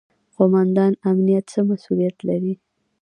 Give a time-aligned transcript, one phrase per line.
[0.35, 2.53] قوماندان امنیه څه مسوولیت لري؟